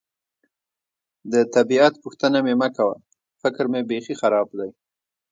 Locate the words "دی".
4.59-4.69